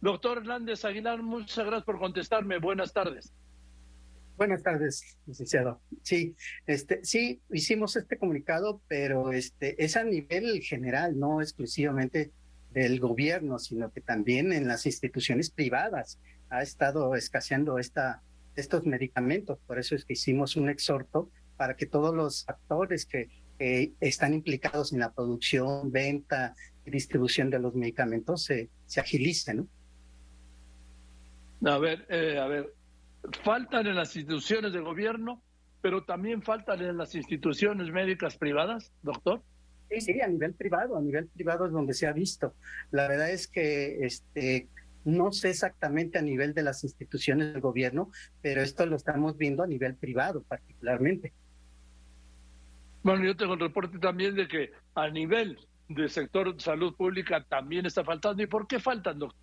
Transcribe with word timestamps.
Doctor 0.00 0.38
Hernández 0.38 0.84
Aguilar, 0.84 1.22
muchas 1.22 1.66
gracias 1.66 1.84
por 1.84 1.98
contestarme. 1.98 2.58
Buenas 2.58 2.92
tardes. 2.92 3.34
Buenas 4.38 4.62
tardes, 4.62 5.18
licenciado. 5.26 5.82
Sí, 6.02 6.34
este, 6.66 7.04
sí, 7.04 7.42
hicimos 7.52 7.96
este 7.96 8.16
comunicado, 8.16 8.80
pero 8.88 9.32
este 9.32 9.84
es 9.84 9.98
a 9.98 10.04
nivel 10.04 10.62
general, 10.62 11.18
no 11.18 11.42
exclusivamente 11.42 12.32
del 12.70 13.00
gobierno, 13.00 13.58
sino 13.58 13.92
que 13.92 14.00
también 14.00 14.54
en 14.54 14.66
las 14.66 14.86
instituciones 14.86 15.50
privadas 15.50 16.18
ha 16.48 16.62
estado 16.62 17.14
escaseando 17.14 17.78
esta, 17.78 18.22
estos 18.56 18.86
medicamentos. 18.86 19.58
Por 19.66 19.78
eso 19.78 19.94
es 19.94 20.06
que 20.06 20.14
hicimos 20.14 20.56
un 20.56 20.70
exhorto 20.70 21.30
para 21.58 21.76
que 21.76 21.84
todos 21.84 22.14
los 22.14 22.48
actores 22.48 23.04
que, 23.04 23.28
están 24.00 24.32
implicados 24.32 24.94
en 24.94 25.00
la 25.00 25.12
producción, 25.12 25.92
venta 25.92 26.54
y 26.86 26.90
distribución 26.90 27.50
de 27.50 27.58
los 27.58 27.74
medicamentos 27.74 28.42
se, 28.44 28.70
se 28.86 29.00
agilicen. 29.00 29.68
A 31.64 31.78
ver, 31.78 32.06
eh, 32.08 32.38
a 32.38 32.46
ver, 32.46 32.72
faltan 33.44 33.86
en 33.86 33.96
las 33.96 34.16
instituciones 34.16 34.72
de 34.72 34.80
gobierno, 34.80 35.42
pero 35.82 36.04
también 36.04 36.42
faltan 36.42 36.80
en 36.82 36.96
las 36.96 37.14
instituciones 37.14 37.90
médicas 37.90 38.36
privadas, 38.36 38.92
doctor. 39.02 39.42
Sí, 39.90 40.00
sí, 40.00 40.20
a 40.20 40.28
nivel 40.28 40.54
privado, 40.54 40.96
a 40.96 41.00
nivel 41.00 41.26
privado 41.26 41.66
es 41.66 41.72
donde 41.72 41.94
se 41.94 42.06
ha 42.06 42.12
visto. 42.12 42.54
La 42.92 43.08
verdad 43.08 43.30
es 43.30 43.48
que 43.48 44.04
este, 44.04 44.68
no 45.04 45.32
sé 45.32 45.50
exactamente 45.50 46.18
a 46.18 46.22
nivel 46.22 46.54
de 46.54 46.62
las 46.62 46.84
instituciones 46.84 47.52
del 47.52 47.60
gobierno, 47.60 48.10
pero 48.40 48.62
esto 48.62 48.86
lo 48.86 48.96
estamos 48.96 49.36
viendo 49.36 49.62
a 49.62 49.66
nivel 49.66 49.96
privado 49.96 50.42
particularmente. 50.42 51.32
Bueno, 53.02 53.24
yo 53.24 53.36
tengo 53.36 53.54
el 53.54 53.60
reporte 53.60 53.98
también 53.98 54.34
de 54.34 54.46
que 54.46 54.70
a 54.94 55.08
nivel 55.08 55.58
del 55.88 56.10
sector 56.10 56.54
de 56.54 56.60
salud 56.60 56.94
pública 56.94 57.44
también 57.44 57.86
está 57.86 58.04
faltando. 58.04 58.42
¿Y 58.42 58.46
por 58.46 58.66
qué 58.66 58.78
faltan, 58.78 59.18
doctor? 59.18 59.39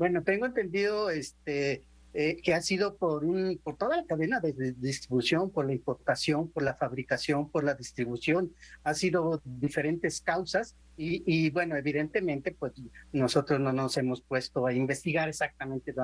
Bueno, 0.00 0.22
tengo 0.22 0.46
entendido 0.46 1.10
este, 1.10 1.84
eh, 2.14 2.40
que 2.42 2.54
ha 2.54 2.62
sido 2.62 2.96
por, 2.96 3.22
un, 3.22 3.60
por 3.62 3.76
toda 3.76 3.98
la 3.98 4.06
cadena 4.06 4.40
de, 4.40 4.72
distribución, 4.78 5.50
por 5.50 5.66
la 5.66 5.74
importación, 5.74 6.48
por 6.48 6.62
la 6.62 6.72
fabricación, 6.72 7.50
por 7.50 7.64
la 7.64 7.74
distribución. 7.74 8.50
Ha 8.82 8.94
sido 8.94 9.42
diferentes 9.44 10.22
causas 10.22 10.74
y, 10.96 11.22
y, 11.26 11.50
bueno, 11.50 11.76
evidentemente, 11.76 12.56
pues 12.58 12.72
nosotros 13.12 13.60
no 13.60 13.74
nos 13.74 13.94
hemos 13.98 14.22
puesto 14.22 14.66
a 14.66 14.72
investigar 14.72 15.28
exactamente 15.28 15.94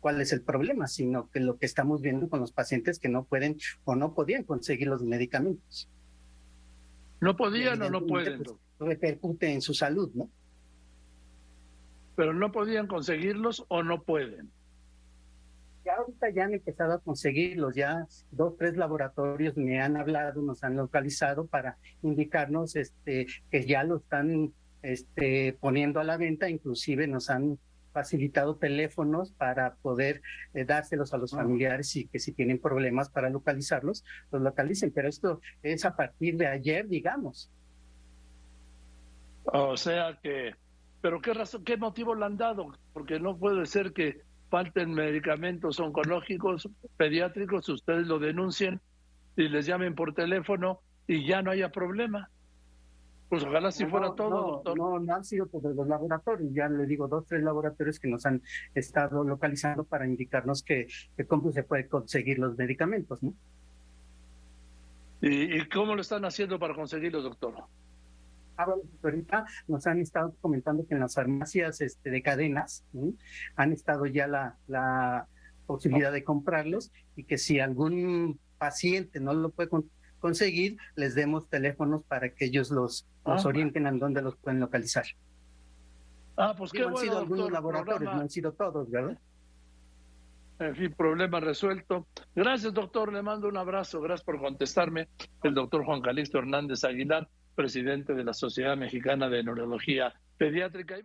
cuál 0.00 0.22
es 0.22 0.32
el 0.32 0.40
problema, 0.40 0.86
sino 0.86 1.28
que 1.28 1.40
lo 1.40 1.58
que 1.58 1.66
estamos 1.66 2.00
viendo 2.00 2.30
con 2.30 2.40
los 2.40 2.52
pacientes 2.52 2.98
que 2.98 3.10
no 3.10 3.24
pueden 3.24 3.58
o 3.84 3.94
no 3.94 4.14
podían 4.14 4.44
conseguir 4.44 4.88
los 4.88 5.02
medicamentos. 5.02 5.90
No 7.20 7.36
podían 7.36 7.82
o 7.82 7.90
no 7.90 8.06
pueden. 8.06 8.42
Pues, 8.42 8.56
repercute 8.80 9.52
en 9.52 9.60
su 9.60 9.74
salud, 9.74 10.10
¿no? 10.14 10.30
Pero 12.16 12.34
no 12.34 12.52
podían 12.52 12.86
conseguirlos 12.86 13.64
o 13.68 13.82
no 13.82 14.02
pueden. 14.02 14.50
Ya 15.84 15.96
ahorita 15.96 16.30
ya 16.30 16.44
han 16.44 16.54
empezado 16.54 16.92
a 16.92 17.00
conseguirlos, 17.00 17.74
ya 17.74 18.06
dos, 18.30 18.56
tres 18.56 18.76
laboratorios 18.76 19.56
me 19.56 19.80
han 19.80 19.96
hablado, 19.96 20.40
nos 20.40 20.62
han 20.62 20.76
localizado 20.76 21.46
para 21.46 21.76
indicarnos 22.02 22.76
este, 22.76 23.26
que 23.50 23.66
ya 23.66 23.82
lo 23.82 23.96
están 23.96 24.52
este, 24.82 25.56
poniendo 25.60 25.98
a 25.98 26.04
la 26.04 26.16
venta, 26.16 26.48
inclusive 26.48 27.08
nos 27.08 27.30
han 27.30 27.58
facilitado 27.92 28.56
teléfonos 28.56 29.32
para 29.32 29.74
poder 29.76 30.22
eh, 30.54 30.64
dárselos 30.64 31.12
a 31.14 31.18
los 31.18 31.34
ah. 31.34 31.38
familiares 31.38 31.94
y 31.96 32.06
que 32.06 32.18
si 32.18 32.32
tienen 32.32 32.58
problemas 32.58 33.10
para 33.10 33.30
localizarlos, 33.30 34.04
los 34.30 34.42
localicen. 34.42 34.92
Pero 34.92 35.08
esto 35.08 35.40
es 35.62 35.84
a 35.84 35.94
partir 35.94 36.36
de 36.36 36.46
ayer, 36.46 36.88
digamos. 36.88 37.50
O 39.44 39.76
sea 39.76 40.18
que 40.22 40.54
pero 41.02 41.20
¿qué, 41.20 41.34
razón, 41.34 41.64
qué 41.64 41.76
motivo 41.76 42.14
le 42.14 42.24
han 42.24 42.36
dado? 42.36 42.72
Porque 42.92 43.18
no 43.18 43.36
puede 43.36 43.66
ser 43.66 43.92
que 43.92 44.22
falten 44.48 44.94
medicamentos 44.94 45.80
oncológicos, 45.80 46.68
pediátricos, 46.96 47.68
ustedes 47.68 48.06
lo 48.06 48.20
denuncien 48.20 48.80
y 49.36 49.48
les 49.48 49.66
llamen 49.66 49.96
por 49.96 50.14
teléfono 50.14 50.80
y 51.08 51.26
ya 51.26 51.42
no 51.42 51.50
haya 51.50 51.70
problema. 51.70 52.30
Pues 53.28 53.42
ojalá 53.44 53.72
si 53.72 53.86
fuera 53.86 54.14
todo, 54.14 54.30
no, 54.30 54.42
doctor. 54.52 54.78
No, 54.78 54.98
no 55.00 55.14
han 55.14 55.24
sido 55.24 55.46
por 55.46 55.64
los 55.64 55.88
laboratorios, 55.88 56.52
ya 56.52 56.68
le 56.68 56.86
digo, 56.86 57.08
dos, 57.08 57.26
tres 57.26 57.42
laboratorios 57.42 57.98
que 57.98 58.08
nos 58.08 58.24
han 58.24 58.40
estado 58.74 59.24
localizando 59.24 59.84
para 59.84 60.06
indicarnos 60.06 60.62
que, 60.62 60.86
cómo 61.26 61.50
se 61.50 61.64
puede 61.64 61.88
conseguir 61.88 62.38
los 62.38 62.56
medicamentos, 62.56 63.22
¿no? 63.22 63.34
¿Y, 65.22 65.56
¿Y 65.56 65.68
cómo 65.68 65.94
lo 65.94 66.02
están 66.02 66.24
haciendo 66.26 66.58
para 66.58 66.74
conseguirlos, 66.74 67.24
doctor? 67.24 67.54
Ahorita 69.02 69.46
nos 69.68 69.86
han 69.86 70.00
estado 70.00 70.34
comentando 70.40 70.86
que 70.86 70.94
en 70.94 71.00
las 71.00 71.14
farmacias 71.14 71.80
este, 71.80 72.10
de 72.10 72.22
cadenas 72.22 72.84
han 73.56 73.72
estado 73.72 74.06
ya 74.06 74.26
la, 74.26 74.56
la 74.66 75.26
posibilidad 75.66 76.12
de 76.12 76.24
comprarlos 76.24 76.92
y 77.16 77.24
que 77.24 77.38
si 77.38 77.60
algún 77.60 78.38
paciente 78.58 79.20
no 79.20 79.34
lo 79.34 79.50
puede 79.50 79.70
conseguir, 80.20 80.76
les 80.94 81.14
demos 81.14 81.48
teléfonos 81.48 82.04
para 82.04 82.30
que 82.30 82.46
ellos 82.46 82.70
los, 82.70 83.06
ah, 83.24 83.40
orienten 83.44 83.86
a 83.86 83.92
dónde 83.92 84.22
los 84.22 84.36
pueden 84.36 84.60
localizar. 84.60 85.04
Ah, 86.36 86.54
pues 86.56 86.72
qué 86.72 86.82
Han 86.82 86.96
sido 86.96 87.18
algunos 87.18 87.50
laboratorios, 87.50 88.14
no 88.14 88.20
han 88.20 88.30
sido 88.30 88.52
todos, 88.52 88.90
¿verdad? 88.90 89.18
En 90.58 90.76
fin, 90.76 90.92
problema 90.92 91.40
resuelto. 91.40 92.06
Gracias, 92.34 92.72
doctor. 92.72 93.12
Le 93.12 93.20
mando 93.20 93.48
un 93.48 93.56
abrazo. 93.56 94.00
Gracias 94.00 94.24
por 94.24 94.40
contestarme. 94.40 95.08
El 95.42 95.54
doctor 95.54 95.84
Juan 95.84 96.00
Calixto 96.00 96.38
Hernández 96.38 96.84
Aguilar 96.84 97.28
presidente 97.54 98.14
de 98.14 98.24
la 98.24 98.34
Sociedad 98.34 98.76
Mexicana 98.76 99.28
de 99.28 99.42
Neurología 99.42 100.14
Pediátrica. 100.38 100.96